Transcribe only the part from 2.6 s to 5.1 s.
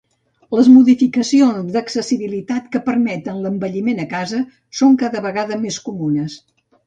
que permeten l'envelliment a casa són